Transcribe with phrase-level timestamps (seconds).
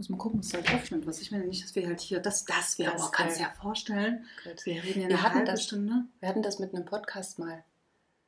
[0.00, 1.06] Muss mal gucken, was es halt öffnet.
[1.06, 3.42] Was ich meine nicht, dass wir halt hier, das, das wäre, Das aber kannst du
[3.42, 4.24] ja vorstellen.
[4.42, 4.64] Gut.
[4.64, 6.04] Wir reden ja Wir eine hatten halbe das- Stunde.
[6.20, 7.62] Wir hatten das mit einem Podcast mal.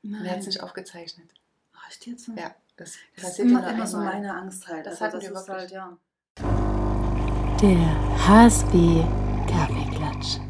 [0.02, 0.22] Nein.
[0.22, 1.30] Wir hatten es nicht aufgezeichnet.
[1.88, 2.28] Echt jetzt?
[2.28, 4.84] Ja, das, Das ist passiert immer, nur immer so meine Angst halt.
[4.84, 5.78] Das also hatten wir das ist wirklich.
[5.78, 5.98] halt,
[6.42, 7.58] ja.
[7.62, 9.04] Der HSB
[9.50, 10.40] Kaffeeklatsch.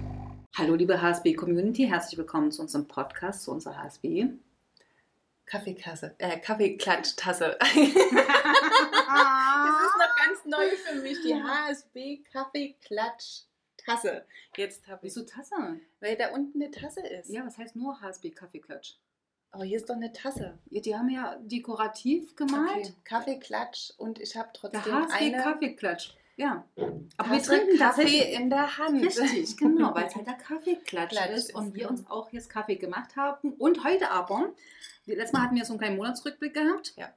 [0.56, 4.26] Hallo liebe HSB Community, herzlich willkommen zu unserem Podcast, zu unserer HSB.
[5.52, 7.58] Kaffeekasse, äh, Kaffeeklatschtasse.
[7.60, 7.94] das ist
[9.98, 14.24] noch ganz neu für mich, die HSB Kaffeeklatschtasse.
[14.56, 15.78] Jetzt habe ich, Wieso Tasse?
[16.00, 17.28] weil da unten eine Tasse ist.
[17.28, 18.94] Ja, was heißt nur HSB Kaffeeklatsch?
[19.50, 20.58] Aber hier ist doch eine Tasse.
[20.70, 22.70] Ja, die haben ja dekorativ gemalt.
[22.70, 22.94] Okay.
[23.04, 26.14] Kaffeeklatsch und ich habe Der trotzdem HSB eine Kaffeeklatsch.
[26.36, 26.64] Ja.
[27.16, 29.04] Aber wir trinken Kaffee in der Hand.
[29.04, 31.90] Richtig, genau, weil es halt der Kaffeeklatsch Klatsch ist ist, und wir genau.
[31.90, 33.52] uns auch jetzt Kaffee gemacht haben.
[33.52, 34.52] Und heute aber,
[35.06, 36.94] letztes Mal hatten wir so einen kleinen Monatsrückblick gehabt.
[36.96, 37.12] Ja.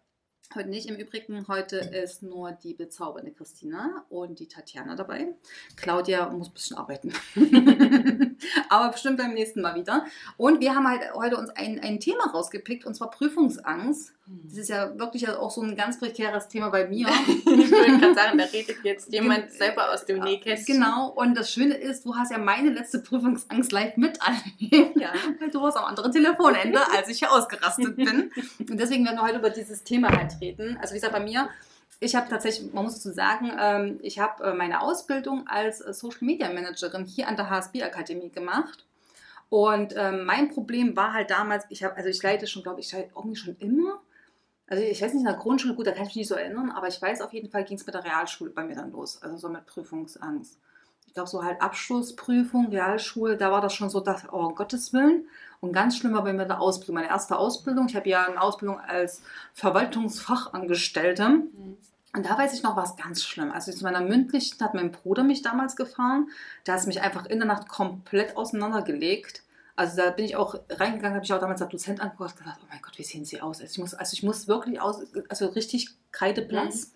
[0.54, 0.88] Heute nicht.
[0.88, 5.34] Im Übrigen, heute ist nur die bezaubernde Christina und die Tatjana dabei.
[5.76, 7.13] Claudia muss ein bisschen arbeiten.
[8.70, 10.05] aber bestimmt beim nächsten Mal wieder.
[10.38, 14.13] Und wir haben halt heute uns ein, ein Thema rausgepickt, und zwar Prüfungsangst.
[14.43, 17.07] Das ist ja wirklich auch so ein ganz prekäres Thema bei mir.
[17.27, 20.77] ich wollte gerade sagen, da redet jetzt jemand selber aus dem Nähkästchen.
[20.77, 24.96] Genau, und das Schöne ist, du hast ja meine letzte Prüfungsangst live miterlebt.
[24.96, 25.13] Ja.
[25.40, 28.32] Weil du warst am anderen Telefonende, als ich hier ausgerastet bin.
[28.60, 30.78] Und deswegen werden wir heute über dieses Thema halt reden.
[30.82, 31.50] Also wie gesagt, bei mir,
[32.00, 35.94] ich habe tatsächlich, man muss dazu sagen, ähm, ich habe äh, meine Ausbildung als äh,
[35.94, 38.86] Social Media Managerin hier an der HSB Akademie gemacht.
[39.50, 42.91] Und ähm, mein Problem war halt damals, ich habe, also ich leite schon, glaube ich,
[42.94, 44.02] irgendwie schon immer.
[44.68, 46.72] Also ich weiß nicht, in der Grundschule, gut, da kann ich mich nicht so erinnern,
[46.72, 49.22] aber ich weiß auf jeden Fall, ging es mit der Realschule bei mir dann los.
[49.22, 50.58] Also so mit Prüfungsangst.
[51.06, 54.91] Ich glaube, so halt Abschlussprüfung, Realschule, da war das schon so, dass, oh um Gottes
[54.91, 55.28] Willen.
[55.66, 57.88] Und ganz schlimm war bei mir der Ausbildung, meine erste Ausbildung.
[57.90, 59.21] Ich habe ja eine Ausbildung als
[59.54, 61.26] Verwaltungsfachangestellte.
[61.26, 63.52] Und da weiß ich noch, war es ganz schlimm.
[63.52, 66.30] Also zu meiner mündlichen hat mein Bruder mich damals gefahren.
[66.66, 69.41] Der hat mich einfach in der Nacht komplett auseinandergelegt.
[69.75, 72.59] Also da bin ich auch reingegangen, habe ich auch damals als Dozent angeguckt und gedacht,
[72.63, 73.59] oh mein Gott, wie sehen sie aus?
[73.59, 76.94] Also ich muss, also ich muss wirklich aus, also richtig kreideblass.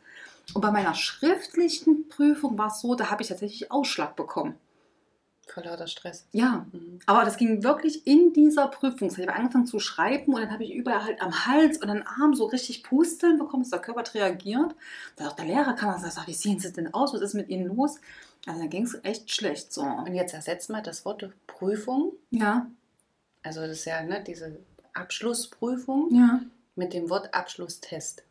[0.54, 4.56] Und bei meiner schriftlichen Prüfung war es so, da habe ich tatsächlich Ausschlag bekommen.
[5.54, 6.26] Vor lauter Stress.
[6.32, 7.00] Ja, Mhm.
[7.08, 9.24] aber das ging wirklich in dieser Prüfungszeit.
[9.24, 12.04] Ich habe angefangen zu schreiben und dann habe ich überall halt am Hals und am
[12.06, 14.76] Arm so richtig Pusteln bekommen, dass der Körper hat reagiert.
[15.16, 17.14] Da auch der Lehrer kam und sagte, wie sehen Sie denn aus?
[17.14, 18.00] Was ist mit Ihnen los?
[18.46, 19.82] Also dann ging es echt schlecht so.
[19.82, 22.14] Und jetzt ersetzt mal das Wort Prüfung.
[22.30, 22.68] Ja,
[23.44, 24.60] Also das ist ja ne, diese
[24.94, 26.42] Abschlussprüfung ja.
[26.76, 28.24] mit dem Wort Abschlusstest.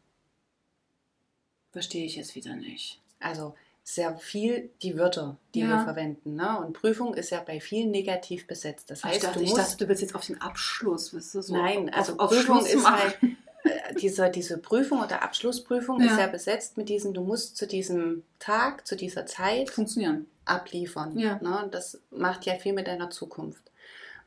[1.73, 3.01] Verstehe ich jetzt wieder nicht.
[3.21, 3.55] Also
[3.91, 5.69] sehr viel die Wörter, die Ja.
[5.69, 6.35] wir verwenden.
[6.35, 6.59] Ne?
[6.61, 8.91] Und Prüfung ist ja bei vielen negativ besetzt.
[8.91, 11.35] Das ich, heißt, dachte, du ich musst dachte, du willst jetzt auf den Abschluss, weißt
[11.37, 12.99] du, so Nein, also auf Prüfung Schluss ist machen.
[12.99, 13.19] halt,
[13.65, 16.13] äh, diese, diese Prüfung oder Abschlussprüfung Ja.
[16.13, 20.27] ist ja besetzt mit diesem, du musst zu diesem Tag, zu dieser Zeit funktionieren.
[20.45, 21.19] abliefern.
[21.19, 21.39] Ja.
[21.43, 21.63] Ne?
[21.65, 23.63] Und Das macht ja viel mit deiner Zukunft.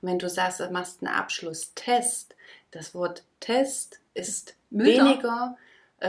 [0.02, 2.36] Und wenn du sagst, du machst einen Abschlusstest,
[2.72, 5.06] das Wort Test ist Milder.
[5.06, 5.58] weniger,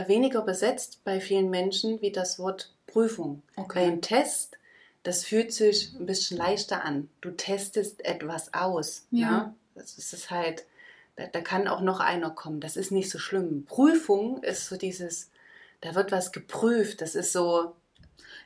[0.07, 3.41] weniger besetzt bei vielen Menschen wie das Wort Prüfung.
[3.55, 3.79] Okay.
[3.79, 4.57] Bei einem Test,
[5.03, 7.09] das fühlt sich ein bisschen leichter an.
[7.21, 9.05] Du testest etwas aus.
[9.11, 9.29] Ja.
[9.29, 9.55] Ne?
[9.75, 10.65] Das ist es halt,
[11.15, 12.59] da, da kann auch noch einer kommen.
[12.59, 13.65] Das ist nicht so schlimm.
[13.65, 15.29] Prüfung ist so dieses,
[15.81, 17.01] da wird was geprüft.
[17.01, 17.75] Das ist so,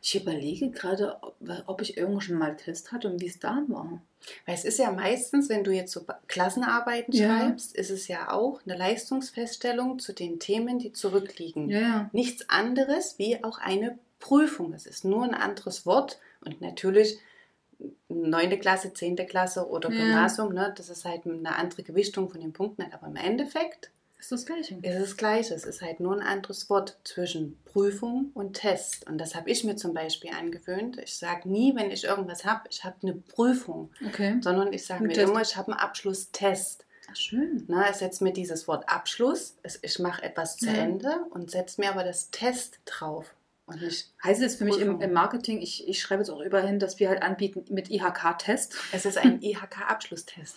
[0.02, 1.18] Ich überlege gerade,
[1.66, 4.02] ob, ich irgendwo schon mal Test hatte und wie es da war.
[4.46, 7.40] weil es ist ja meistens, wenn du jetzt so Klassenarbeiten Ja.
[7.40, 11.70] schreibst, ist es ja auch eine Leistungsfeststellung zu den Themen, die zurückliegen.
[11.70, 12.10] ja.
[12.14, 14.74] Nichts anderes wie auch eine Prüfung.
[14.74, 17.20] Es ist nur ein anderes Wort und natürlich
[18.10, 19.98] neunte Klasse, zehnte Klasse oder Ja.
[19.98, 24.32] Gymnasium, ne, das ist halt eine andere Gewichtung von den Punkten, aber im Endeffekt Ist
[24.32, 24.76] das Gleiche.
[24.76, 25.54] ist es das Gleiche.
[25.54, 29.08] Es ist halt nur ein anderes Wort zwischen Prüfung und Test.
[29.08, 30.98] Und das habe ich mir zum Beispiel angewöhnt.
[30.98, 34.38] Ich sage nie, wenn ich irgendwas habe, ich habe eine Prüfung, Okay.
[34.42, 35.30] sondern ich sage mir Test.
[35.30, 36.86] immer, ich habe einen Abschlusstest.
[37.10, 37.64] Ach, schön.
[37.68, 40.74] Ne, ich setze mir dieses Wort Abschluss, es- ich mache etwas zu Ja.
[40.74, 43.34] Ende und setze mir aber das Test drauf.
[43.66, 46.66] Und nicht, Heißt es für mich im, im Marketing, ich, ich schreibe jetzt auch überall
[46.68, 48.76] hin, dass wir halt anbieten mit IHK-Test.
[48.94, 50.56] es ist ein IHK-Abschlusstest.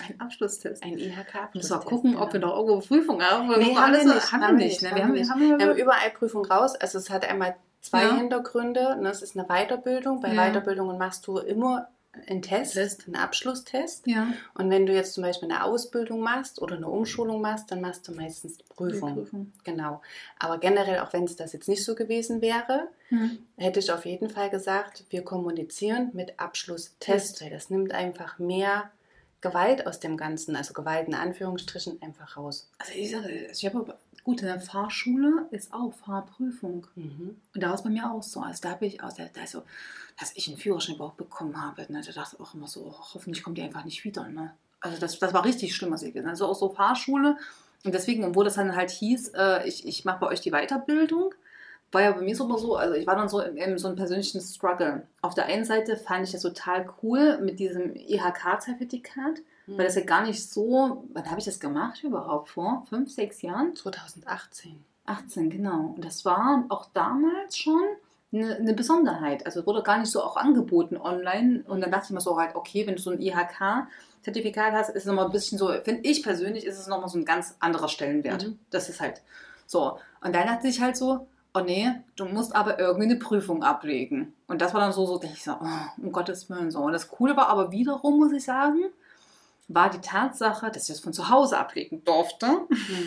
[0.00, 0.82] Ein Abschlusstest.
[0.82, 1.70] Ein Müssen IHK-Abschlusstest.
[1.70, 2.52] wir gucken, ob wir genau.
[2.56, 3.48] noch irgendwo Prüfung haben.
[3.48, 4.82] Nee, haben wir nicht, Haben wir nicht.
[4.82, 4.90] Ne?
[4.94, 6.74] Wir haben, haben, Wir haben überall Prüfung raus.
[6.76, 8.16] Also es hat einmal zwei Ja.
[8.16, 8.96] Hintergründe.
[9.00, 9.08] Ne?
[9.10, 10.20] Es ist eine Weiterbildung.
[10.20, 10.48] Bei Ja.
[10.50, 11.88] Weiterbildungen machst du immer
[12.26, 13.04] einen Test, Test.
[13.06, 14.06] einen Abschlusstest.
[14.08, 14.26] ja.
[14.54, 18.08] Und wenn du jetzt zum Beispiel eine Ausbildung machst oder eine Umschulung machst, dann machst
[18.08, 19.14] du meistens Prüfung.
[19.14, 19.52] Prüfung.
[19.62, 20.00] Genau.
[20.38, 23.38] Aber generell, auch wenn es das jetzt nicht so gewesen wäre, Hm.
[23.56, 28.90] hätte ich auf jeden Fall gesagt, wir kommunizieren mit Abschlusstest, weil das nimmt einfach mehr
[29.40, 32.68] Gewalt aus dem Ganzen, also Gewalt in Anführungsstrichen, einfach raus.
[32.78, 36.86] Also ich sage, ich habe gut, in der Fahrschule ist auch Fahrprüfung.
[36.96, 37.36] Mhm.
[37.54, 38.40] Und da war es bei mir auch so.
[38.40, 39.62] Also da habe ich auch, da, da so,
[40.18, 41.90] dass ich einen Führerschein überhaupt bekommen habe.
[41.90, 42.02] Ne?
[42.04, 44.28] Da dachte ich auch immer so, oh, hoffentlich kommt die einfach nicht wieder.
[44.28, 44.52] Ne?
[44.80, 46.28] Also das, das war richtig schlimm, was ich habe.
[46.28, 47.38] Also auch so Fahrschule.
[47.84, 51.32] Und deswegen, obwohl das dann halt hieß, äh, ich, ich mache bei euch die Weiterbildung,
[51.90, 53.88] war ja bei mir so immer so, also ich war dann so in, in so
[53.88, 55.06] einem persönlichen Struggle.
[55.22, 60.02] Auf der einen Seite fand ich das total cool mit diesem IHK-Zertifikat, weil das ja
[60.02, 62.50] gar nicht so, wann habe ich das gemacht überhaupt?
[62.50, 63.74] Vor fünf, sechs Jahren?
[63.74, 64.84] 2018.
[65.04, 65.94] 18, genau.
[65.94, 67.82] Und das war auch damals schon
[68.32, 69.46] eine, eine Besonderheit.
[69.46, 71.64] Also wurde gar nicht so auch angeboten online.
[71.66, 74.96] Und dann dachte ich mir so halt, okay, wenn du so ein IHK-Zertifikat hast, ist
[74.96, 77.88] es nochmal ein bisschen so, finde ich persönlich, ist es nochmal so ein ganz anderer
[77.88, 78.46] Stellenwert.
[78.46, 78.58] Mhm.
[78.70, 79.22] Das ist halt
[79.66, 79.98] so.
[80.22, 81.26] Und dann dachte ich halt so,
[81.58, 84.34] oh nee, du musst aber irgendwie eine Prüfung ablegen.
[84.46, 86.80] Und das war dann so, so ich so, oh, um Gottes Willen so.
[86.80, 88.84] Und das Coole war aber wiederum, muss ich sagen,
[89.68, 92.46] war die Tatsache, dass ich das von zu Hause ablegen durfte.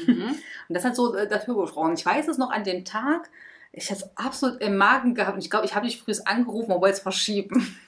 [0.08, 0.36] Mhm.
[0.70, 1.94] Und das hat so äh, dafür gesprochen.
[1.94, 3.30] Ich weiß es noch an dem Tag,
[3.74, 6.74] ich hatte es absolut im Magen gehabt und ich glaube, ich habe dich früh angerufen
[6.74, 7.76] und wollte es verschieben.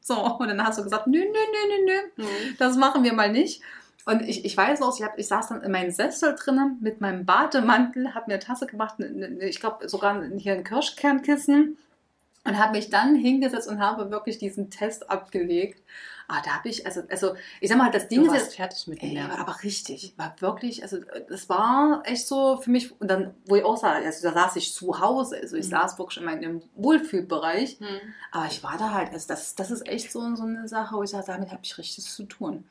[0.00, 2.56] So, und dann hast du gesagt, nö, nö, nö, nö, nö, Mhm.
[2.58, 3.60] das machen wir mal nicht.
[4.08, 7.02] Und ich, ich weiß noch, ich, hab, ich saß dann in meinem Sessel drinnen mit
[7.02, 11.76] meinem Bademantel, habe mir eine Tasse gemacht, ne- ne- ich glaube sogar hier ein Kirschkernkissen
[12.44, 15.82] und habe mich dann hingesetzt und habe wirklich diesen Test abgelegt.
[16.26, 18.56] Ah, da habe ich, also, also ich sag mal, das Ding Du ist warst jetzt,
[18.56, 22.70] fertig mit den Ey, aber, aber richtig, war wirklich, also das war echt so für
[22.70, 25.66] mich, und dann, wo ich auch sah, also da saß ich zu Hause, also ich
[25.66, 25.70] Mhm.
[25.70, 28.14] saß wirklich in meinem Wohlfühlbereich, Mhm.
[28.32, 31.02] aber ich war da halt, also das, das ist echt so, so eine Sache, wo
[31.02, 32.64] ich sage, damit habe ich richtig zu tun.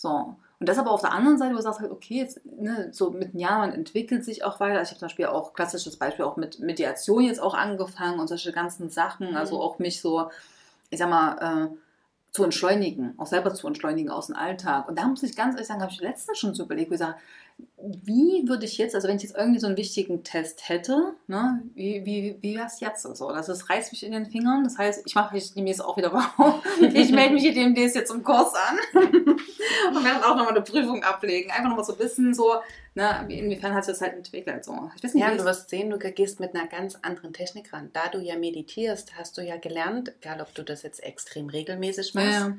[0.00, 0.34] So.
[0.58, 3.10] Und das aber auf der anderen Seite, wo du sagst halt, okay, jetzt, ne, so
[3.10, 4.80] mit den Jahren, man entwickelt sich auch weiter.
[4.80, 8.50] Ich habe zum Beispiel auch, klassisches Beispiel, auch mit Mediation jetzt auch angefangen und solche
[8.52, 9.36] ganzen Sachen, Mhm.
[9.36, 10.30] also auch mich so,
[10.88, 11.76] ich sag mal, äh,
[12.32, 14.88] zu entschleunigen, auch selber zu entschleunigen aus dem Alltag.
[14.88, 17.16] Und da muss ich ganz ehrlich sagen, habe ich letztens schon so überlegt, ich sage,
[17.78, 21.62] wie würde ich jetzt, also wenn ich jetzt irgendwie so einen wichtigen Test hätte, ne,
[21.74, 23.30] wie, wie, wie wäre es jetzt so?
[23.30, 24.64] Das ist, reißt mich in den Fingern.
[24.64, 26.62] Das heißt, ich mache mich demnächst auch wieder wow.
[26.80, 31.02] Ich melde mich hier demnächst jetzt im Kurs an und werde auch nochmal eine Prüfung
[31.02, 31.50] ablegen.
[31.50, 32.54] Einfach nochmal so ein bisschen so,
[33.00, 34.64] ne, wie- inwiefern hat sich das halt entwickelt.
[34.64, 34.90] So.
[34.96, 37.90] Ich weiß nicht, Ja, du wirst sehen, du gehst mit einer ganz anderen Technik ran.
[37.92, 42.12] Da du ja meditierst, hast du ja gelernt, egal ob du das jetzt extrem regelmäßig
[42.14, 42.56] ja, machst, ja.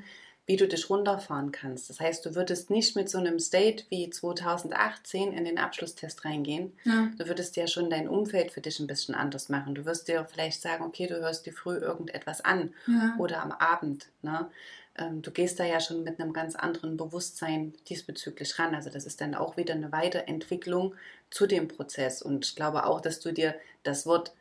[0.47, 1.89] wie du dich runterfahren kannst.
[1.89, 6.73] Das heißt, du würdest nicht mit so einem State wie 2018 in den Abschlusstest reingehen.
[6.83, 7.09] Ja.
[7.17, 9.75] Du würdest ja schon dein Umfeld für dich ein bisschen anders machen.
[9.75, 13.15] Du wirst dir vielleicht sagen, okay, du hörst dir früh irgendetwas an Ja.
[13.19, 14.07] oder am Abend.
[14.21, 14.49] Ne?
[14.97, 18.75] Ähm, Du gehst da ja schon mit einem ganz anderen Bewusstsein diesbezüglich ran.
[18.75, 20.95] Also das ist dann auch wieder eine Weiterentwicklung
[21.29, 22.21] zu dem Prozess.
[22.21, 24.33] Und ich glaube auch, dass du dir das Wort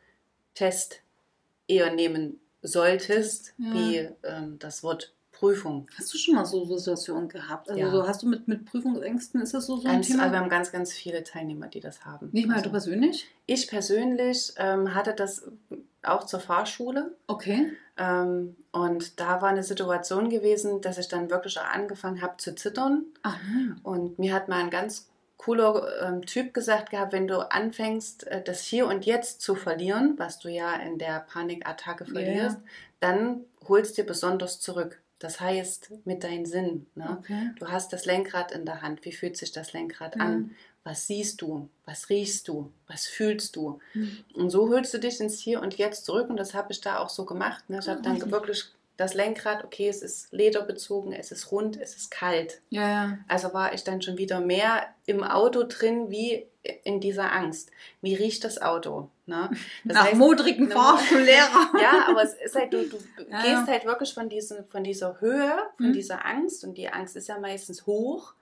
[0.55, 1.01] Test
[1.67, 3.73] eher nehmen solltest, Ja.
[3.73, 5.87] wie ähm, das Wort Prüfung.
[5.97, 7.67] Hast du schon mal so Situationen gehabt?
[7.67, 7.89] Also Ja.
[7.89, 10.23] so, hast du mit, mit Prüfungsängsten, ist das so, so ein Ganz, Thema?
[10.23, 12.29] also wir haben ganz, ganz viele Teilnehmer, die das haben.
[12.31, 13.27] Nicht mal also, du persönlich?
[13.47, 15.49] Ich persönlich ähm, hatte das
[16.03, 17.15] auch zur Fahrschule.
[17.25, 17.71] Okay.
[17.97, 22.53] Ähm, und da war eine Situation gewesen, dass ich dann wirklich auch angefangen habe zu
[22.53, 23.05] zittern.
[23.23, 23.79] Nein.
[23.81, 28.43] Und mir hat mal ein ganz cooler ähm, Typ gesagt gehabt, wenn du anfängst, äh,
[28.43, 32.59] das Hier und Jetzt zu verlieren, was du ja in der Panikattacke verlierst,
[32.99, 34.99] dann holst dir besonders zurück.
[35.21, 36.87] Das heißt, mit deinen Sinnen.
[36.95, 37.17] Ne?
[37.19, 37.51] Okay.
[37.59, 39.05] Du hast das Lenkrad in der Hand.
[39.05, 40.21] Wie fühlt sich das Lenkrad Mhm.
[40.21, 40.51] an?
[40.83, 41.69] Was siehst du?
[41.85, 42.71] Was riechst du?
[42.87, 43.79] Was fühlst du?
[43.93, 44.17] Mhm.
[44.33, 46.27] Und so holst du dich ins Hier und Jetzt zurück.
[46.31, 47.69] Und das habe ich da auch so gemacht.
[47.69, 47.77] Ne?
[47.79, 48.31] Ich habe dann Mhm.
[48.31, 48.65] wirklich
[49.01, 52.61] das Lenkrad, okay, es ist lederbezogen, es ist rund, es ist kalt.
[52.69, 53.17] Ja, ja.
[53.27, 56.47] Also war ich dann schon wieder mehr im Auto drin wie
[56.83, 57.71] in dieser Angst.
[58.01, 59.09] Wie riecht das Auto?
[59.25, 59.49] Ne?
[59.83, 61.71] Das Nach heißt- modrigen Ne, Fahrschullehrer.
[61.81, 62.97] ja, aber es ist halt, du, du
[63.29, 65.93] Ja, gehst halt wirklich von, diesen, von dieser Höhe, von Mhm.
[65.93, 68.33] dieser Angst und die Angst ist ja meistens hoch.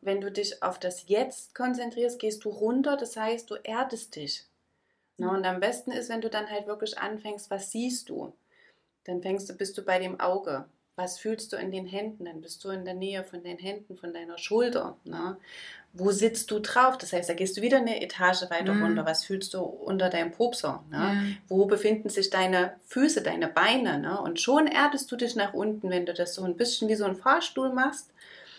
[0.00, 4.44] Wenn du dich auf das Jetzt konzentrierst, gehst du runter, das heißt, du erdest dich.
[5.18, 5.28] Ne?
[5.28, 8.32] Und am besten ist, wenn du dann halt wirklich anfängst, was siehst du?
[9.04, 10.64] Dann fängst du, bist du bei dem Auge.
[10.96, 12.26] Was fühlst du in den Händen?
[12.26, 14.96] Dann bist du in der Nähe von den Händen, von deiner Schulter.
[15.04, 15.36] Ne?
[15.94, 16.98] Wo sitzt du drauf?
[16.98, 18.82] Das heißt, da gehst du wieder eine Etage weiter Mhm.
[18.82, 19.06] runter.
[19.06, 20.84] Was fühlst du unter deinem Popser?
[20.90, 20.96] Ne?
[20.98, 21.14] Ja.
[21.48, 23.98] wo befinden sich deine Füße, deine Beine.
[23.98, 24.20] Ne?
[24.20, 27.04] Und schon erdest du dich nach unten, wenn du das so ein bisschen wie so
[27.06, 28.10] ein Fahrstuhl machst.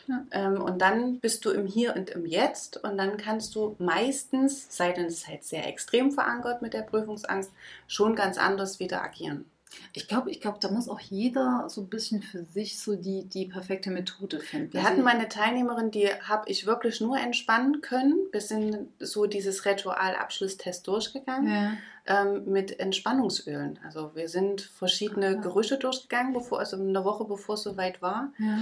[0.07, 0.25] Ja.
[0.31, 4.65] Ähm, und dann bist du im Hier und im Jetzt und dann kannst du meistens,
[4.75, 7.51] sei denn es ist halt sehr extrem verankert mit der Prüfungsangst,
[7.87, 9.45] schon ganz anders wieder agieren.
[9.93, 13.23] Ich glaube, ich glaub, da muss auch jeder so ein bisschen für sich so die,
[13.25, 14.73] die perfekte Methode finden.
[14.73, 18.15] Wir hatten mal eine Teilnehmerin, die habe ich wirklich nur entspannen können.
[18.31, 21.47] Wir sind so dieses Ritual-Abschlusstest durchgegangen.
[21.51, 21.73] Ja.
[22.07, 23.77] ähm, mit Entspannungsölen.
[23.85, 25.41] Also wir sind verschiedene Ah.
[25.41, 28.33] Gerüche durchgegangen, bevor, also eine Woche bevor es soweit war.
[28.39, 28.59] Ja.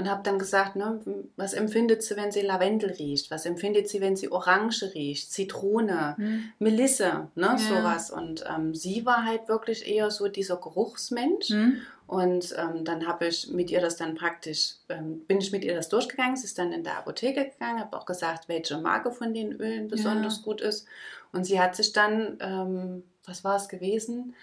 [0.00, 0.98] Und habe dann gesagt, ne,
[1.36, 3.30] was empfindet sie, wenn sie Lavendel riecht?
[3.30, 5.30] Was empfindet sie, wenn sie Orange riecht?
[5.30, 6.44] Zitrone, Mhm.
[6.58, 7.58] Melisse, ne, Ja.
[7.58, 8.10] sowas.
[8.10, 11.50] Und ähm, sie war halt wirklich eher so dieser Geruchsmensch.
[11.50, 11.76] Mhm.
[12.06, 15.74] Und ähm, dann habe ich mit ihr das dann praktisch, ähm, bin ich mit ihr
[15.74, 16.36] das durchgegangen.
[16.36, 19.86] Sie ist dann in der Apotheke gegangen, habe auch gesagt, welche Marke von den Ölen
[19.88, 20.86] besonders gut ist.
[21.32, 24.34] Und sie hat sich dann, ähm, was war es gewesen?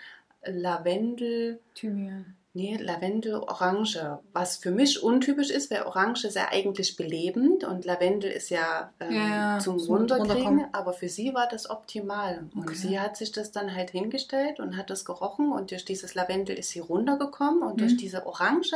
[0.46, 2.36] Lavendel, Thymian.
[2.58, 4.18] Nee, Lavendel, Orange.
[4.34, 8.92] Was für mich untypisch ist, weil Orange ist ja eigentlich belebend und Lavendel ist ja,
[9.00, 10.66] ähm, Ja, ja, zum zum Runterkriegen.
[10.74, 12.48] Aber für sie war das optimal.
[12.56, 12.76] Und Okay.
[12.76, 16.58] sie hat sich das dann halt hingestellt und hat das gerochen und durch dieses Lavendel
[16.58, 17.98] ist sie runtergekommen und durch Mhm.
[17.98, 18.76] diese Orange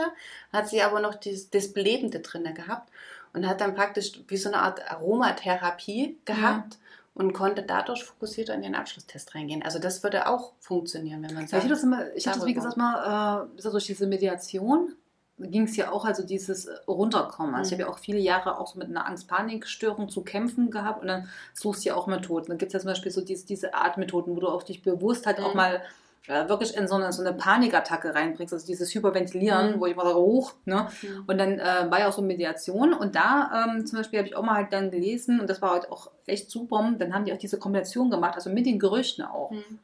[0.53, 2.89] hat sie aber noch dieses, das Belebende drin gehabt
[3.33, 6.77] und hat dann praktisch wie so eine Art Aromatherapie gehabt.
[7.13, 9.63] Und konnte dadurch fokussierter in den Abschlusstest reingehen.
[9.63, 11.51] Also das würde auch funktionieren, wenn man Ja, sagt.
[11.51, 14.95] ich hatte das, immer, ich hatte das wie gesagt mal, äh, durch diese Mediation
[15.37, 17.53] ging es ja auch also dieses äh, Runterkommen.
[17.55, 17.83] Also ich Mhm.
[17.83, 21.27] habe ja auch viele Jahre auch so mit einer Angst-Panik-Störung zu kämpfen gehabt und dann
[21.53, 22.47] suchst du ja auch Methoden.
[22.47, 24.81] Dann gibt es ja zum Beispiel so diese, diese Art Methoden, wo du auch dich
[24.81, 25.57] bewusst halt auch Mhm.
[25.57, 25.79] mal äh,
[26.27, 29.79] wirklich in so eine, so eine Panikattacke reinbringst, also dieses Hyperventilieren, Mhm.
[29.79, 30.87] wo ich mal sage, hoch, ne?
[31.01, 31.23] Mhm.
[31.27, 34.35] Und dann äh, war ja auch so Mediation und da ähm, zum Beispiel habe ich
[34.35, 36.93] auch mal halt dann gelesen und das war halt auch echt super.
[36.97, 39.51] Dann haben die auch diese Kombination gemacht, also mit den Gerüchten auch.
[39.51, 39.79] Mhm.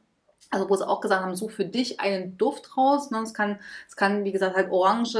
[0.50, 3.10] Also wo sie auch gesagt haben, such für dich einen Duft raus.
[3.10, 3.18] Ne?
[3.22, 5.16] Es, kann, es kann, wie gesagt, halt Orange,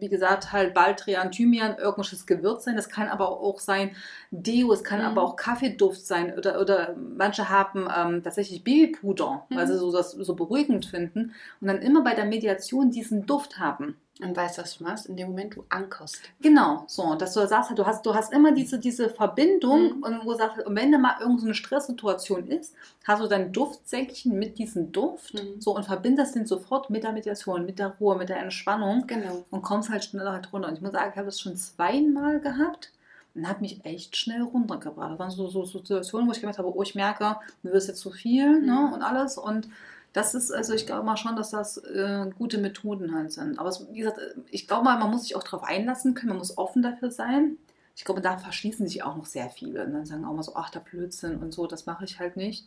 [0.00, 2.76] wie gesagt, halt Baldrian, Thymian, irgendwelches Gewürz sein.
[2.76, 3.92] Das kann aber auch sein
[4.30, 5.06] Deo, es kann Mhm.
[5.06, 6.36] aber auch Kaffeeduft sein.
[6.36, 9.70] Oder, oder manche haben ähm, tatsächlich Babypuder, weil Mhm.
[9.70, 11.32] sie so das so beruhigend finden.
[11.60, 13.96] Und dann immer bei der Mediation diesen Duft haben.
[14.22, 15.06] Und weißt du, was du machst?
[15.06, 16.20] In dem Moment, du ankerst.
[16.42, 20.02] Genau, so, dass du sagst, du hast, du hast immer diese, diese Verbindung Mhm.
[20.02, 22.74] und wo du sagst, und wenn da mal irgendeine Stresssituation ist,
[23.06, 25.60] hast du dein Duftsäckchen mit diesem Duft Mhm.
[25.60, 29.44] so und verbindest den sofort mit der Meditation, mit der Ruhe, mit der Entspannung Genau.
[29.50, 30.68] und kommst halt schneller halt runter.
[30.68, 32.92] Und ich muss sagen, ich habe das schon zweimal gehabt
[33.34, 35.12] und hat mich echt schnell runtergebracht.
[35.12, 38.00] Das waren so, so Situationen, wo ich gemerkt habe, oh, ich merke, mir wird jetzt
[38.00, 38.92] zu viel ne, Mhm.
[38.92, 39.68] und alles und
[40.12, 43.58] das ist, also ich glaube mal schon, dass das äh, gute Methoden halt sind.
[43.58, 44.18] Aber es, wie gesagt,
[44.50, 47.58] ich glaube mal, man muss sich auch darauf einlassen können, man muss offen dafür sein.
[47.96, 50.54] Ich glaube, da verschließen sich auch noch sehr viele und dann sagen auch mal so,
[50.56, 52.66] ach, der Blödsinn und so, das mache ich halt nicht.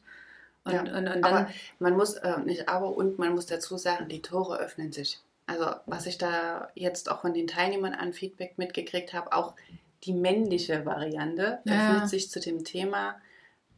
[0.66, 1.48] Und, Ja, und, und dann, Aber
[1.80, 5.20] man muss, äh, nicht aber, und man muss dazu sagen, die Tore öffnen sich.
[5.46, 9.56] Also was ich da jetzt auch von den Teilnehmern an Feedback mitgekriegt habe, auch
[10.06, 11.98] die männliche Variante Ja.
[11.98, 13.16] öffnet sich zu dem Thema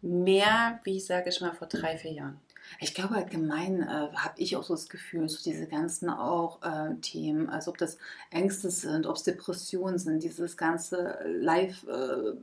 [0.02, 2.40] mehr, wie sage ich mal, vor drei, vier Jahren.
[2.80, 6.96] Ich glaube allgemein äh, habe ich auch so das Gefühl, so diese ganzen auch äh,
[7.02, 7.98] Themen, also ob das
[8.32, 12.38] Ängste sind, ob es Depressionen sind, dieses ganze Life äh,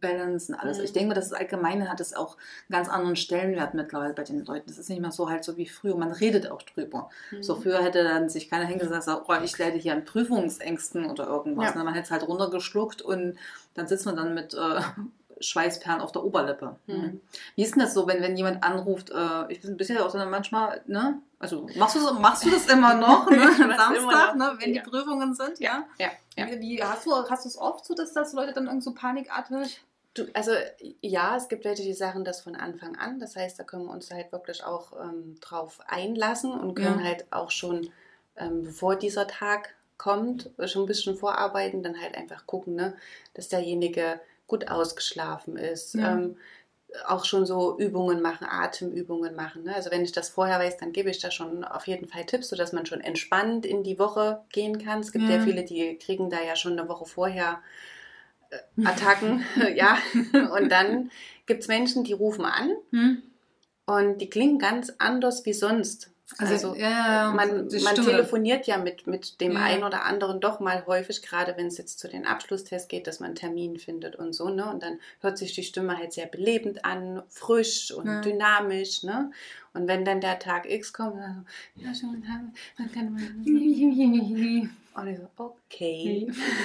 [0.00, 0.78] Balance und alles.
[0.78, 0.84] Mhm.
[0.84, 2.36] Ich denke das ist allgemein hat es auch
[2.68, 4.66] einen ganz anderen Stellenwert mittlerweile bei den Leuten.
[4.68, 5.96] Das ist nicht mehr so halt so wie früher.
[5.96, 7.10] Man redet auch drüber.
[7.40, 7.62] So Mhm.
[7.62, 11.26] früher hätte dann sich keiner hingesetzt und gesagt, oh, ich leide hier an Prüfungsängsten oder
[11.26, 11.70] irgendwas.
[11.70, 11.78] Ja.
[11.78, 11.84] Ne?
[11.84, 13.36] Man hätte es halt runtergeschluckt und
[13.74, 14.80] dann sitzt man dann mit äh,
[15.40, 16.76] Schweißperlen auf der Oberlippe.
[16.86, 17.20] Mhm.
[17.54, 19.10] Wie ist denn das so, wenn, wenn jemand anruft?
[19.10, 21.20] Äh, ich bin bisher auch so manchmal, ne?
[21.38, 23.50] Also machst du, so, machst du das immer noch, ne?
[23.76, 24.54] Samstag, ne?
[24.58, 24.82] Wenn ja.
[24.82, 25.86] die Prüfungen sind, ja?
[25.98, 26.46] Ja, ja.
[26.48, 28.92] Wie, wie hast du hast du es oft so, dass, dass Leute dann irgend so
[28.92, 29.80] panikartig?
[30.14, 30.52] Du, also
[31.00, 33.20] ja, es gibt welche, die sagen das von Anfang an.
[33.20, 37.26] Das heißt, da können wir uns halt wirklich auch ähm, drauf einlassen und können halt
[37.30, 37.90] auch schon,
[38.36, 42.96] ähm, bevor dieser Tag kommt, schon ein bisschen vorarbeiten, dann halt einfach gucken, ne,
[43.34, 45.94] dass derjenige gut ausgeschlafen ist.
[45.94, 46.14] Ja.
[46.14, 46.36] Ähm,
[47.06, 49.64] auch schon so Übungen machen, Atemübungen machen.
[49.64, 49.74] Ne?
[49.74, 52.48] Also wenn ich das vorher weiß, dann gebe ich da schon auf jeden Fall Tipps,
[52.48, 55.00] sodass man schon entspannt in die Woche gehen kann.
[55.00, 55.40] Es gibt ja, Ja.
[55.42, 57.60] viele, die kriegen da ja schon eine Woche vorher
[58.50, 59.98] äh, Attacken, ja.
[60.56, 61.10] Und dann
[61.44, 63.22] gibt es Menschen, die rufen an Hm?
[63.86, 66.10] und die klingen ganz anders wie sonst.
[66.36, 69.62] Also, ja, ja, man, man telefoniert ja mit, mit dem Ja.
[69.62, 73.18] einen oder anderen doch mal häufig, gerade wenn es jetzt zu den Abschlusstests geht, dass
[73.18, 74.68] man einen Termin findet und so, ne?
[74.70, 78.20] Und dann hört sich die Stimme halt sehr belebend an, frisch und Ja.
[78.20, 79.30] dynamisch, ne?
[79.72, 81.92] Und wenn dann der Tag X kommt, dann so, ja,
[82.26, 82.40] Tag,
[82.76, 84.70] dann kann man.
[84.98, 85.67] Und ich so, okay.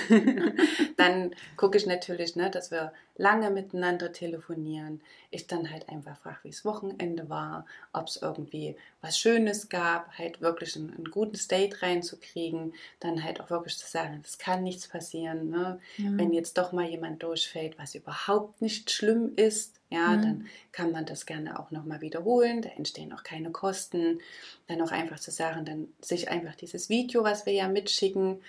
[0.98, 5.02] dann gucke ich natürlich, ne, dass wir lange miteinander telefonieren.
[5.30, 10.18] Ich dann halt einfach frage, wie es Wochenende war, ob es irgendwie was Schönes gab,
[10.18, 12.74] halt wirklich einen, einen guten State reinzukriegen.
[13.00, 15.50] Dann halt auch wirklich zu sagen, es kann nichts passieren.
[15.50, 15.80] Ne?
[15.98, 16.18] Mhm.
[16.18, 20.22] Wenn jetzt doch mal jemand durchfällt, was überhaupt nicht schlimm ist, ja, Mhm.
[20.24, 22.64] dann kann man das gerne auch nochmal wiederholen.
[22.64, 24.22] Da entstehen auch keine Kosten.
[24.68, 28.42] Dann auch einfach zu sagen, dann sich einfach dieses Video, was wir ja mitschicken,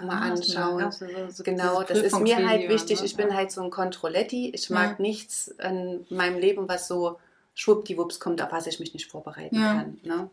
[0.00, 0.80] nochmal Ah, anschauen.
[0.80, 3.00] ja, so- so- Genau, das ist mir halt wichtig.
[3.00, 3.06] ne?
[3.06, 4.50] Ich bin halt so ein Controletti.
[4.54, 7.18] Ich mag nichts in meinem Leben, was so
[7.54, 9.98] schwuppdiwupps kommt, auf was ich mich nicht vorbereiten kann.
[10.02, 10.30] Ne?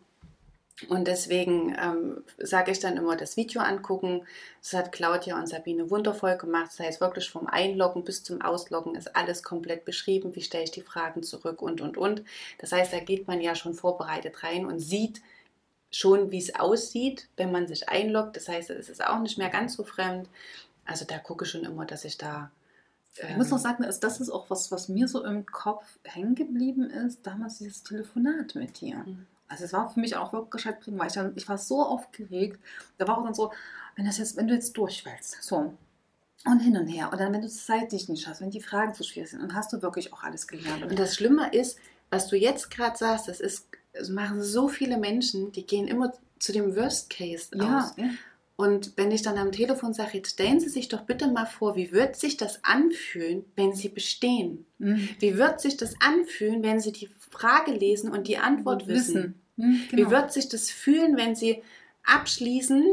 [0.89, 4.23] Und deswegen ähm, sage ich dann immer das Video angucken.
[4.61, 6.71] Das hat Claudia und Sabine wundervoll gemacht.
[6.71, 10.35] Das heißt wirklich vom Einloggen bis zum Ausloggen ist alles komplett beschrieben.
[10.35, 12.23] Wie stelle ich die Fragen zurück und, und, und.
[12.57, 15.21] Das heißt, da geht man ja schon vorbereitet rein und sieht
[15.95, 18.35] schon, wie es aussieht, wenn man sich einloggt.
[18.35, 20.27] Das heißt, es ist auch nicht mehr ganz so fremd.
[20.85, 22.51] Also da gucke ich schon immer, dass ich da
[23.15, 26.33] ich muss noch sagen, also das ist auch was, was mir so im Kopf hängen
[26.33, 28.97] geblieben ist, damals dieses Telefonat mit dir.
[28.97, 29.27] Mhm.
[29.47, 31.05] Also es war für mich auch wirklich halt prima.
[31.05, 32.59] Ich, dann, ich war so aufgeregt.
[32.97, 33.51] Da war auch dann so,
[33.95, 35.73] wenn das jetzt, wenn du jetzt durchfällst, so
[36.45, 37.09] und hin und her.
[37.11, 39.71] Und dann, wenn du zeitlich nicht hast, wenn die Fragen zu schwierig sind, dann hast
[39.71, 40.83] du wirklich auch alles gelernt.
[40.83, 41.77] Und das Schlimme ist,
[42.09, 46.13] was du jetzt gerade sagst, das ist, das machen so viele Menschen, die gehen immer
[46.39, 47.93] zu dem Worst Case ja, aus.
[47.97, 48.09] ja.
[48.55, 51.75] Und wenn ich dann am Telefon sage, jetzt stellen Sie sich doch bitte mal vor,
[51.75, 54.65] wie wird sich das anfühlen, wenn Sie bestehen?
[54.77, 55.09] Mhm.
[55.19, 59.41] Wie wird sich das anfühlen, wenn Sie die Frage lesen und die Antwort wissen?
[59.55, 60.11] Mhm, Wie genau.
[60.11, 61.63] wird sich das fühlen, wenn Sie
[62.03, 62.83] abschließen,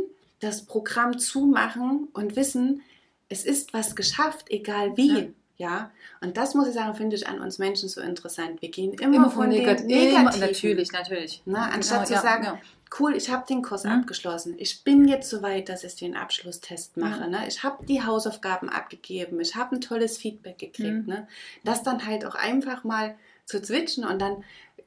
[0.41, 2.81] das Programm zumachen und wissen,
[3.29, 5.19] es ist was geschafft, egal wie?
[5.19, 5.27] Ja.
[5.61, 5.91] Ja,
[6.23, 8.63] und das muss ich sagen, finde ich an uns Menschen so interessant.
[8.63, 9.87] Wir gehen immer, immer von von den negativ.
[9.87, 10.21] Negativen.
[10.23, 11.43] Immer, natürlich, natürlich.
[11.45, 11.59] Ne?
[11.59, 12.59] Anstatt Genau, zu ja, sagen, ja.
[12.99, 13.91] cool, ich habe den Kurs Mhm.
[13.91, 14.55] abgeschlossen.
[14.57, 17.21] Ich bin jetzt so weit, dass ich den Abschlusstest mache.
[17.21, 17.27] Ja.
[17.27, 17.47] Ne?
[17.47, 19.39] Ich habe die Hausaufgaben abgegeben.
[19.39, 21.03] Ich habe ein tolles Feedback gekriegt.
[21.03, 21.13] Mhm.
[21.13, 21.29] Ne?
[21.63, 23.15] Das dann halt auch einfach mal
[23.45, 24.43] zu switchen und dann,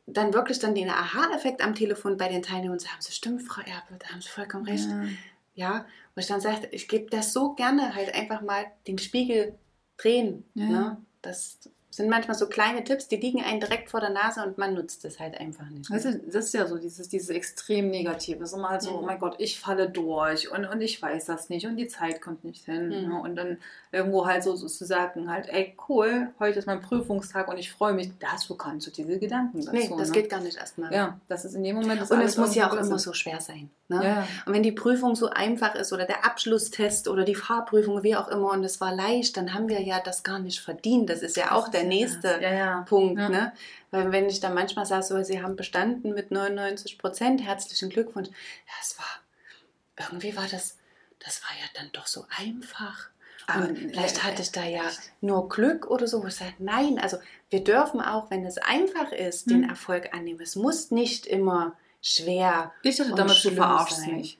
[0.07, 2.99] dann wirklich dann den Aha-Effekt am Telefon bei den Teilnehmern zu haben.
[3.01, 4.87] So, stimmt, Frau Erbe, da haben Sie vollkommen recht.
[4.89, 5.03] Ja.
[5.55, 9.53] Ja, wo ich dann sage, ich gebe das so gerne halt einfach mal den Spiegel
[9.97, 10.43] drehen.
[10.53, 10.65] Ja.
[10.65, 10.97] Ne?
[11.21, 11.59] Das
[11.95, 15.05] sind manchmal so kleine Tipps, die liegen einem direkt vor der Nase und man nutzt
[15.05, 15.91] es halt einfach nicht.
[15.91, 18.43] Das ist, das ist ja so dieses, dieses extrem Negative.
[18.51, 18.97] Immer halt so, Mhm.
[18.97, 22.19] oh mein Gott, ich falle durch und, und ich weiß das nicht und die Zeit
[22.19, 22.87] kommt nicht hin.
[22.87, 23.09] Mhm.
[23.09, 23.21] Ne?
[23.21, 23.57] Und dann
[23.91, 27.71] irgendwo halt so, so zu sagen, halt, ey, cool, heute ist mein Prüfungstag und ich
[27.71, 29.71] freue mich, dazu kannst du diese Gedanken dazu.
[29.71, 30.13] nee, das ne?
[30.15, 30.91] geht gar nicht erstmal.
[30.91, 32.09] Ja, das ist in dem Moment.
[32.09, 33.69] Und es muss ja auch immer so schwer sein.
[33.89, 34.03] Ne?
[34.03, 34.27] Ja.
[34.47, 38.29] Und wenn die Prüfung so einfach ist oder der Abschlusstest oder die Fahrprüfung, wie auch
[38.29, 41.09] immer, und es war leicht, dann haben wir ja das gar nicht verdient.
[41.09, 42.81] Das ist ja auch der nächste Ja, ja.
[42.87, 43.17] Punkt.
[43.17, 43.53] Ne?
[43.91, 48.29] Weil wenn ich dann manchmal sage, so, Sie haben bestanden mit 99 Prozent, herzlichen Glückwunsch.
[48.29, 50.77] Ja, es war, irgendwie war das,
[51.23, 53.09] das war ja dann doch so einfach.
[53.47, 54.83] Aber, Und vielleicht hatte ich da ja
[55.21, 56.25] nur Glück oder so.
[56.25, 57.17] Ich sage, nein, also
[57.49, 59.69] wir dürfen auch, wenn es einfach ist, den Hm.
[59.69, 60.39] Erfolg annehmen.
[60.41, 64.39] Es muss nicht immer schwer Ich dachte damals, du verarschst mich.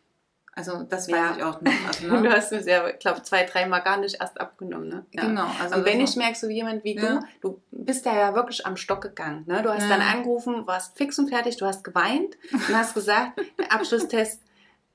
[0.56, 1.32] Also, das Ja.
[1.32, 1.72] weiß ich auch noch.
[1.88, 2.30] Also, Du ne?
[2.32, 4.88] hast es ja, ich glaube, zwei, dreimal gar nicht erst abgenommen.
[4.88, 5.06] Ne?
[5.12, 5.24] Ja.
[5.26, 5.48] Genau.
[5.62, 7.22] Also Und wenn ich merke, so jemand wie Ja.
[7.42, 9.44] du, du bist da ja wirklich am Stock gegangen.
[9.48, 9.62] Ne?
[9.64, 9.90] Du hast Ja.
[9.90, 14.42] dann angerufen, warst fix und fertig, du hast geweint und hast gesagt, der Abschlusstest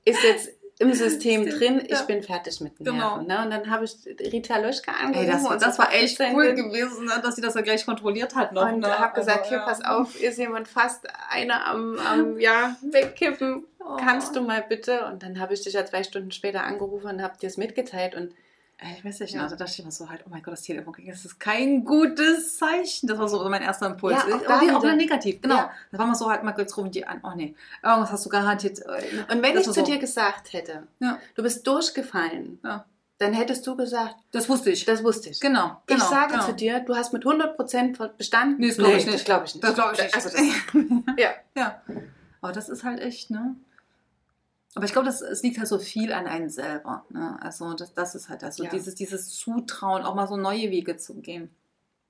[0.05, 2.01] ist jetzt im System drin, ich ja.
[2.03, 3.17] bin fertig mit Genau.
[3.17, 3.27] Nerven.
[3.27, 3.43] Ne?
[3.43, 3.97] Und dann habe ich
[4.31, 5.27] Rita Löschke angerufen.
[5.27, 7.85] Ey, das war, und das war echt cool gewesen, ne, dass sie das ja gleich
[7.85, 8.71] kontrolliert hat noch.
[8.71, 8.97] Und ne?
[8.97, 9.65] habe gesagt, Also, hier, ja.
[9.65, 13.65] pass auf, ist jemand fast einer am, am ja, wegkippen.
[13.81, 13.97] Oh.
[13.97, 15.05] Kannst du mal bitte?
[15.05, 18.15] Und dann habe ich dich ja zwei Stunden später angerufen und habe dir es mitgeteilt.
[18.15, 18.33] Und
[18.97, 19.43] Ich weiß nicht, Ja.
[19.43, 21.37] also da dachte ich mir so halt, oh mein Gott, das Telefon ging, das ist
[21.39, 23.07] kein gutes Zeichen.
[23.07, 24.15] Das war so mein erster Impuls.
[24.15, 24.95] Ja, auch da wieder, auch wieder.
[24.95, 25.55] negativ, genau.
[25.57, 25.71] Ja.
[25.91, 28.29] Da war man so halt mal kurz rufen die an, oh nee, irgendwas hast du
[28.29, 28.79] garantiert.
[28.79, 31.19] äh, Und wenn das ich zu so, dir gesagt hätte, Ja.
[31.35, 32.85] du bist durchgefallen, Ja.
[33.17, 34.85] dann hättest du gesagt, Das wusste ich.
[34.85, 35.41] das wusste ich.
[35.41, 36.09] genau, ich genau.
[36.09, 36.45] sage genau.
[36.45, 38.59] zu dir, du hast mit 100% bestanden.
[38.59, 39.25] Nee, das glaube ich das nicht.
[39.25, 39.63] glaube ich nicht.
[39.65, 40.15] Das glaube ich nicht.
[40.15, 40.41] Also das,
[41.17, 41.29] ja.
[41.55, 41.81] ja.
[42.41, 43.55] Aber das ist halt echt, ne?
[44.75, 47.05] Aber ich glaube, das, es liegt halt so viel an einem selber.
[47.09, 47.37] Ne?
[47.41, 48.69] Also das, das ist halt das, so Ja.
[48.69, 51.49] dieses, dieses Zutrauen, auch mal so neue Wege zu gehen.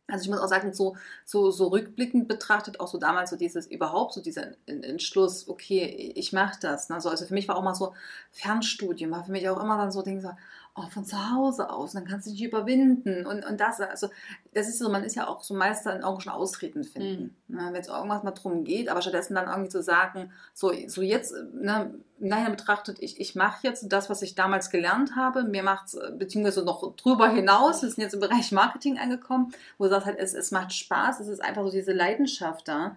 [0.08, 3.68] Also ich muss auch sagen, so, so, so rückblickend betrachtet, auch so damals so dieses
[3.68, 6.90] überhaupt, so dieser En- Entschluss, okay, ich mache das.
[6.90, 6.96] Ne?
[6.96, 7.94] Also, also für mich war auch mal so
[8.32, 10.32] Fernstudium, war für mich auch immer dann so Dinge so,
[10.76, 14.10] oh, von zu Hause aus, dann kannst du dich überwinden und, und das, also
[14.54, 17.70] das ist so, man ist ja auch so Meister in irgendwelchen Ausreden finden, ne?
[17.72, 21.34] wenn es irgendwas mal drum geht, aber stattdessen dann irgendwie zu sagen, so, so jetzt,
[21.54, 25.64] ne, im Nachhinein betrachtet, ich, ich mache jetzt das, was ich damals gelernt habe, mir
[25.64, 29.90] macht es, beziehungsweise noch drüber hinaus, wir sind jetzt im Bereich Marketing angekommen, wo du
[29.90, 32.96] sagst halt, es, es macht Spaß, es ist einfach so diese Leidenschaft da,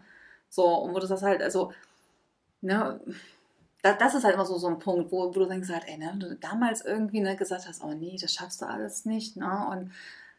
[0.49, 1.73] so, und wo du sagst halt, also,
[2.61, 3.01] ne,
[3.83, 5.99] das, das ist halt immer so, so ein Punkt, wo, wo du denkst halt, ey,
[5.99, 9.69] ne, du damals irgendwie ne, gesagt hast, oh nee, das schaffst du alles nicht, ne,
[9.71, 9.91] und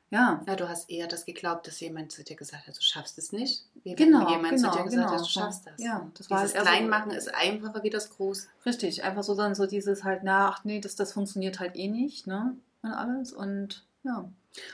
[0.10, 3.18] ja, ja, du hast eher das geglaubt, dass jemand zu dir gesagt hat, du schaffst
[3.18, 3.66] es nicht.
[3.84, 5.12] Wie Genau, jemand genau, zu dir gesagt genau.
[5.12, 5.82] hat, du schaffst das.
[5.84, 8.48] Ja, das war Dieses halt eher so- Kleinmachen ist einfacher wie das Groß.
[8.68, 11.88] Richtig, einfach so dann so dieses halt, na, ach nee, das, das funktioniert halt eh
[11.88, 12.56] nicht, ne?
[12.84, 13.34] Und alles.
[13.34, 14.30] Und ja.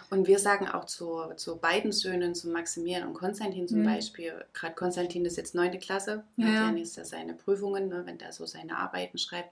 [0.09, 3.85] Und wir sagen auch zu, zu beiden Söhnen, zu Maximilian und Konstantin zum Mhm.
[3.85, 6.65] Beispiel, gerade Konstantin ist jetzt neunte Klasse, Ja, hat ja.
[6.65, 9.51] ja nächstes Jahr seine Prüfungen, ne, wenn der so seine Arbeiten schreibt,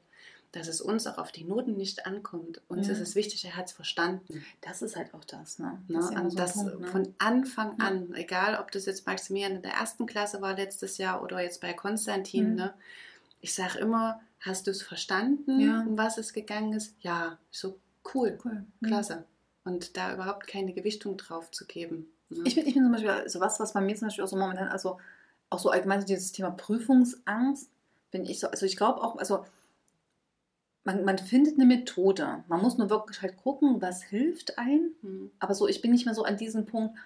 [0.53, 2.61] dass es uns auch auf die Noten nicht ankommt.
[2.67, 2.93] Uns Ja.
[2.93, 4.43] ist es wichtig, er hat es verstanden.
[4.61, 5.81] Das ist halt auch das, ne?
[5.87, 5.99] Ne?
[5.99, 6.87] ja immer und so das Punkt, ne?
[6.87, 7.85] von Anfang Ja.
[7.87, 11.61] an, egal ob das jetzt Maximilian in der ersten Klasse war letztes Jahr oder jetzt
[11.61, 12.55] bei Konstantin, Mhm.
[12.55, 12.73] ne?
[13.41, 15.81] Ich sage immer, hast du es verstanden, Ja.
[15.81, 16.95] um was es gegangen ist?
[17.01, 17.77] Ja, so
[18.13, 18.65] cool, Cool.
[18.81, 19.25] klasse.
[19.67, 22.07] Und da überhaupt keine Gewichtung drauf zu geben.
[22.29, 22.43] ne?
[22.45, 24.37] Ich bin, ich bin zum Beispiel, so was, was bei mir zum Beispiel auch so
[24.37, 24.97] momentan, also
[25.49, 27.69] auch so allgemein so dieses Thema Prüfungsangst,
[28.11, 29.45] bin ich so, also ich glaube auch, also
[30.85, 32.43] man, man findet eine Methode.
[32.47, 34.95] Man muss nur wirklich halt gucken, was hilft einem.
[35.01, 36.97] Hm, Aber so, ich bin nicht mehr so an diesem Punkt,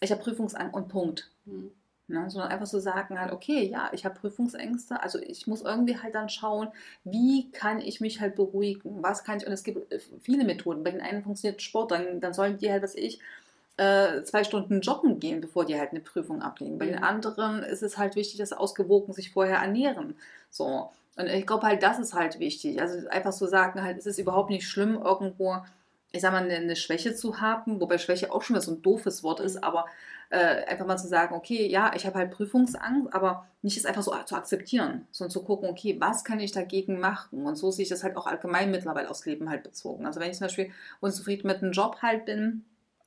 [0.00, 1.30] ich habe Prüfungsangst und Punkt.
[1.44, 1.70] hm,
[2.08, 2.30] Ne?
[2.30, 6.14] Sondern einfach so sagen halt, okay, ja, ich habe Prüfungsängste, also ich muss irgendwie halt
[6.14, 6.68] dann schauen,
[7.04, 10.84] wie kann ich mich halt beruhigen, was kann ich, und es gibt äh, viele Methoden,
[10.84, 13.18] bei den einen funktioniert Sport, dann, dann sollen die halt, was ich,
[13.76, 16.78] äh, zwei Stunden joggen gehen, bevor die halt eine Prüfung ablegen.
[16.78, 17.04] Bei den Mhm.
[17.04, 20.14] anderen ist es halt wichtig, dass sie ausgewogen sich vorher ernähren.
[20.50, 20.90] So.
[21.16, 22.80] Und ich glaube halt, das ist halt wichtig.
[22.80, 25.56] Also einfach so sagen halt, es ist überhaupt nicht schlimm, irgendwo,
[26.12, 29.22] ich sag mal, eine, Schwäche zu haben, wobei Schwäche auch schon wieder so ein doofes
[29.22, 29.64] Wort ist, Mhm.
[29.64, 29.86] aber
[30.30, 34.02] äh, einfach mal zu sagen, okay, ja, ich habe halt Prüfungsangst, aber nicht es einfach
[34.02, 37.46] so zu akzeptieren, sondern zu gucken, okay, was kann ich dagegen machen?
[37.46, 40.06] Und so sehe ich das halt auch allgemein mittlerweile aufs Leben halt bezogen.
[40.06, 42.64] Also wenn ich zum Beispiel unzufrieden mit einem Job halt bin,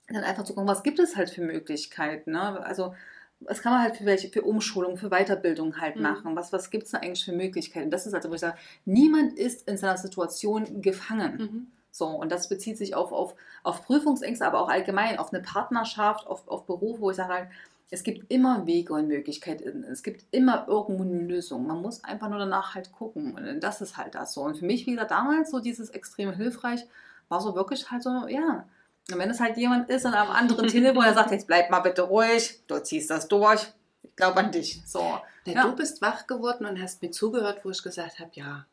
[0.07, 2.31] dann einfach zu gucken, was gibt es halt für Möglichkeiten?
[2.31, 2.41] Ne?
[2.65, 2.95] Also
[3.41, 6.01] was kann man halt für welche, für Umschulung, für Weiterbildung halt Mhm.
[6.01, 6.35] machen?
[6.35, 7.89] Was, was gibt es da eigentlich für Möglichkeiten?
[7.91, 11.37] Das ist also, wo ich sage, niemand ist in seiner Situation gefangen.
[11.37, 11.67] mhm.
[11.91, 16.27] So, und das bezieht sich auf, auf, auf Prüfungsängste, aber auch allgemein auf eine Partnerschaft,
[16.27, 17.47] auf, auf Beruf, wo ich sage halt,
[17.91, 19.83] es gibt immer Wege und Möglichkeiten.
[19.83, 21.65] Es gibt immer irgendwo eine Lösung.
[21.65, 23.33] Man muss einfach nur danach halt gucken.
[23.33, 24.41] Und das ist halt das so.
[24.41, 26.85] Und für mich, wie gesagt, damals so dieses extrem hilfreich,
[27.29, 28.65] war so wirklich halt so, ja.
[29.11, 31.79] Und wenn es halt jemand ist an einem anderen Telefon, der sagt, jetzt bleib mal
[31.79, 33.73] bitte ruhig, du ziehst das durch.
[34.03, 34.83] Ich glaube an dich.
[34.85, 35.17] So.
[35.45, 35.63] Ja.
[35.63, 38.65] Du bist wach geworden und hast mir zugehört, wo ich gesagt habe, ja,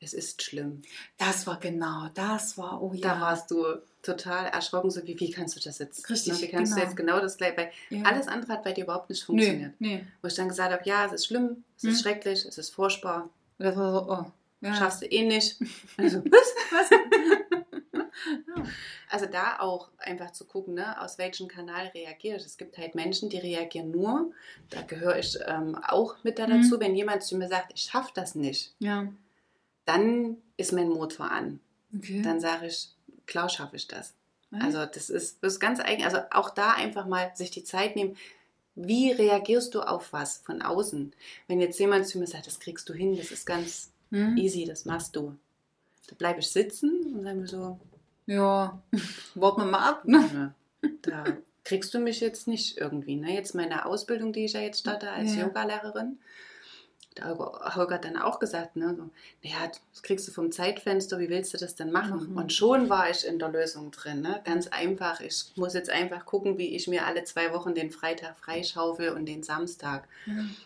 [0.00, 0.82] es ist schlimm.
[1.18, 3.14] Das war genau, das war, oh ja.
[3.14, 3.64] Da warst du
[4.02, 6.08] total erschrocken, so wie, wie kannst du das jetzt?
[6.08, 6.40] Richtig, ne?
[6.40, 6.82] Wie kannst genau.
[6.84, 8.02] du jetzt genau das gleich, weil ja.
[8.04, 9.74] alles andere hat bei dir überhaupt nicht nee, funktioniert.
[9.78, 10.06] nee.
[10.22, 12.02] Wo ich dann gesagt habe, ja, es ist schlimm, es ist Hm.
[12.02, 14.32] schrecklich, es ist furchtbar, Und das war so, oh.
[14.62, 14.74] Ja.
[14.74, 15.56] schaffst du eh nicht.
[15.98, 16.90] Also, Was?
[19.10, 22.44] also da auch einfach zu gucken, ne, aus welchem Kanal reagiere ich.
[22.44, 24.32] Es gibt halt Menschen, die reagieren nur,
[24.70, 26.62] da gehöre ich ähm, auch mit da Mhm.
[26.62, 29.08] dazu, wenn jemand zu mir sagt, ich schaffe das nicht, Ja.
[29.90, 31.60] Dann ist mein Motor an.
[31.96, 32.22] Okay.
[32.22, 32.88] Dann sage ich,
[33.26, 34.14] klar schaffe ich das.
[34.52, 34.62] Echt?
[34.62, 36.04] Also das ist, das ist ganz eigen.
[36.04, 38.16] Also auch da einfach mal sich die Zeit nehmen.
[38.74, 41.12] Wie reagierst du auf was von außen?
[41.48, 44.36] Wenn jetzt jemand zu mir sagt, das kriegst du hin, das ist ganz Hm?
[44.36, 45.36] easy, das machst du.
[46.08, 47.78] Da bleibe ich sitzen und dann so,
[48.26, 48.80] Ja.
[49.34, 50.54] Warten wir mal ab, ne?
[51.02, 51.24] da
[51.64, 53.14] kriegst du mich jetzt nicht irgendwie.
[53.16, 53.32] Ne?
[53.34, 55.42] Jetzt meine Ausbildung, die ich ja jetzt starte als Ja.
[55.46, 56.18] Yogalehrerin.
[57.16, 57.38] Da hat
[57.76, 59.10] Holger- hat dann auch gesagt, ne, so,
[59.42, 62.10] naja, das kriegst du vom Zeitfenster, wie willst du das denn machen?
[62.16, 62.36] Machen.
[62.36, 64.20] Und schon war ich in der Lösung drin.
[64.20, 64.40] Ne?
[64.44, 65.20] Ganz einfach.
[65.20, 69.26] Ich muss jetzt einfach gucken, wie ich mir alle zwei Wochen den Freitag freischaufel und
[69.26, 70.06] den Samstag.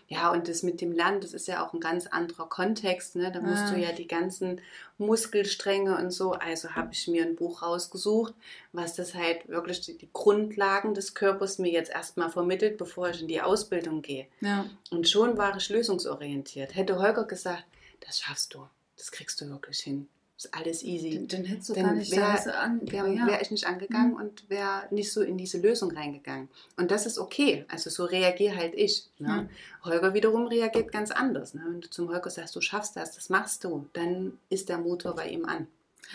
[0.08, 3.16] Ja, und das mit dem Land, das ist ja auch ein ganz anderer Kontext.
[3.16, 3.32] Ne?
[3.32, 3.70] Da musst Ja.
[3.70, 4.60] du ja die ganzen
[4.98, 6.32] Muskelstränge und so.
[6.32, 8.34] Also habe ich mir ein Buch rausgesucht,
[8.72, 13.20] was das halt wirklich die, die Grundlagen des Körpers mir jetzt erstmal vermittelt, bevor ich
[13.22, 14.26] in die Ausbildung gehe.
[14.40, 14.66] Ja.
[14.90, 16.33] Und schon war ich lösungsorientiert.
[16.42, 17.64] Hätte Holger gesagt,
[18.06, 18.66] das schaffst du,
[18.96, 20.08] das kriegst du wirklich hin.
[20.36, 21.10] Ist alles easy.
[21.14, 22.80] Dann, dann hättest du Dann gar nicht wär- so an.
[22.90, 23.26] Wäre ja.
[23.26, 26.48] wär ich nicht angegangen und wäre nicht so in diese Lösung reingegangen.
[26.76, 27.64] Und das ist okay.
[27.68, 29.04] Also so reagiere halt ich.
[29.18, 29.48] Ne?
[29.84, 31.54] Holger wiederum reagiert ganz anders.
[31.54, 31.62] Ne?
[31.64, 35.14] Wenn du zum Holger sagst, du schaffst das, das machst du, dann ist der Motor
[35.14, 35.68] bei ihm an.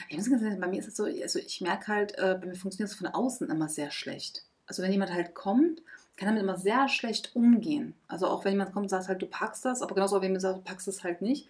[0.09, 2.47] Ich muss ganz ehrlich bei mir ist es so, also ich merke halt, äh, bei
[2.47, 4.43] mir funktioniert es von außen immer sehr schlecht.
[4.67, 5.81] Also wenn jemand halt kommt,
[6.19, 7.93] kann damit immer sehr schlecht umgehen.
[8.07, 10.41] Also auch wenn jemand kommt und sagt halt, du packst das, aber genauso, wenn jemand
[10.41, 11.47] sagt, du packst es halt nicht.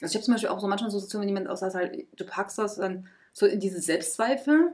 [0.00, 2.06] Also ich habe zum Beispiel auch so manchmal so Situationen, wenn jemand auch sagt halt,
[2.16, 4.72] du packst das, dann so in diese Selbstzweifel,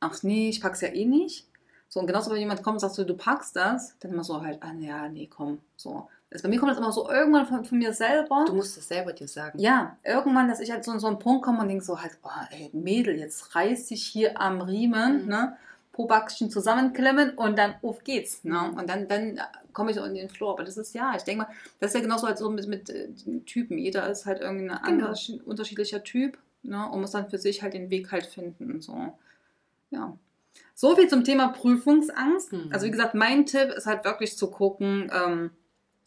[0.00, 1.46] ach nee, ich pack's ja eh nicht.
[1.88, 4.42] So, und genauso, wenn jemand kommt und sagt so, du packst das, dann immer so
[4.42, 6.08] halt, ah ja, nee, komm, so.
[6.30, 8.44] Also bei mir kommt das immer so irgendwann von, von mir selber.
[8.46, 9.58] Du musst es selber dir sagen.
[9.58, 12.18] Ja, irgendwann, dass ich halt so in so einen Punkt komme und denke so halt,
[12.22, 15.28] oh ey, Mädel, jetzt reiß dich hier am Riemen, Mhm.
[15.28, 15.56] ne?
[15.98, 18.44] Pobackchen zusammenklemmen und dann auf geht's.
[18.44, 18.72] Ne?
[18.76, 19.40] Und dann, dann
[19.72, 20.52] komme ich so in den Floor.
[20.52, 22.88] Aber das ist ja, ich denke mal, das ist ja genauso halt so mit, mit
[22.88, 23.08] äh,
[23.46, 23.78] Typen.
[23.78, 25.12] Jeder ist halt irgendwie ein Genau.
[25.44, 26.88] unterschiedlicher Typ ne?
[26.88, 28.80] und muss dann für sich halt den Weg halt finden.
[28.80, 29.12] So.
[29.90, 30.16] Ja.
[30.76, 32.52] So viel zum Thema Prüfungsangst.
[32.52, 32.68] Mhm.
[32.70, 35.50] Also wie gesagt, mein Tipp ist halt wirklich zu gucken, ähm,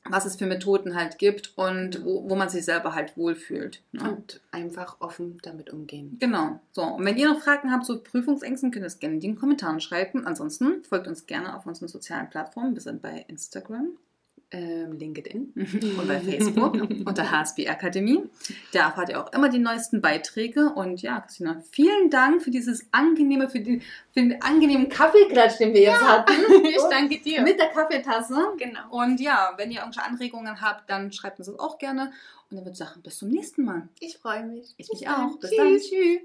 [0.10, 3.82] was es für Methoden halt gibt und wo, wo man sich selber halt wohlfühlt.
[3.92, 4.12] Ne?
[4.12, 6.18] Und einfach offen damit umgehen.
[6.20, 6.60] Genau.
[6.72, 9.36] So, und wenn ihr noch Fragen habt zu Prüfungsängsten, könnt ihr es gerne in den
[9.36, 10.26] Kommentaren schreiben.
[10.26, 12.74] Ansonsten folgt uns gerne auf unseren sozialen Plattformen.
[12.74, 13.90] Wir sind bei Instagram,
[14.58, 15.54] LinkedIn.
[15.98, 16.74] und bei Facebook
[17.06, 18.24] unter HSB Akademie.
[18.74, 20.74] Da erfahrt ihr auch immer die neuesten Beiträge.
[20.74, 23.80] Und ja, Christina, vielen Dank für dieses angenehme, für, die,
[24.14, 26.34] für den angenehmen Kaffeeklatsch, den wir jetzt hatten.
[26.72, 27.42] Ich danke dir.
[27.42, 28.54] Mit der Kaffeetasse.
[28.58, 28.80] Genau.
[28.90, 32.12] Und ja, wenn ihr irgendwelche Anregungen habt, dann schreibt uns das auch gerne.
[32.50, 33.88] Und dann würde ich sagen, bis zum nächsten Mal.
[34.00, 34.74] Ich freue mich.
[34.78, 35.38] Ich mich auch.
[35.40, 35.58] Bis Tschüss.
[35.58, 35.78] dann.
[35.78, 36.22] Tschüss.